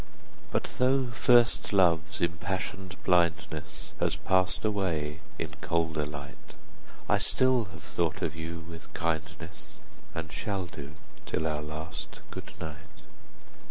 But 0.49 0.63
though 0.79 1.11
first 1.11 1.73
love's 1.73 2.21
impassion'd 2.21 2.95
blindness 3.03 3.93
Has 3.99 4.15
pass'd 4.15 4.65
away 4.65 5.19
in 5.37 5.51
colder 5.61 6.07
light, 6.07 6.57
50 7.01 7.03
I 7.07 7.17
still 7.19 7.63
have 7.65 7.83
thought 7.83 8.23
of 8.23 8.35
you 8.35 8.61
with 8.67 8.91
kindness, 8.95 9.73
And 10.15 10.31
shall 10.31 10.65
do, 10.65 10.95
till 11.27 11.45
our 11.45 11.61
last 11.61 12.21
good 12.31 12.51
night. 12.59 12.79